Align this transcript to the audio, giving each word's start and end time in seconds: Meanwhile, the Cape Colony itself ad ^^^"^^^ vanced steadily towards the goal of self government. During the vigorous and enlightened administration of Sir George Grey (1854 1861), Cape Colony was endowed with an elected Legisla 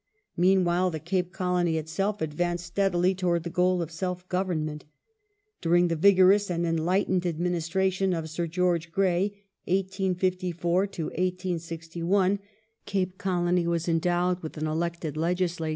Meanwhile, 0.35 0.89
the 0.89 0.99
Cape 0.99 1.31
Colony 1.31 1.77
itself 1.77 2.23
ad 2.23 2.31
^^^"^^^ 2.31 2.33
vanced 2.35 2.61
steadily 2.61 3.13
towards 3.13 3.43
the 3.43 3.51
goal 3.51 3.83
of 3.83 3.91
self 3.91 4.27
government. 4.29 4.83
During 5.61 5.89
the 5.89 5.95
vigorous 5.95 6.49
and 6.49 6.65
enlightened 6.65 7.23
administration 7.27 8.11
of 8.11 8.27
Sir 8.27 8.47
George 8.47 8.91
Grey 8.91 9.43
(1854 9.65 10.81
1861), 10.81 12.39
Cape 12.87 13.19
Colony 13.19 13.67
was 13.67 13.87
endowed 13.87 14.41
with 14.41 14.57
an 14.57 14.65
elected 14.65 15.13
Legisla 15.13 15.69